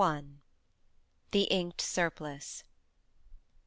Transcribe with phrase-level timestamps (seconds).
[1.29, 2.63] THE INKED SURPLICE.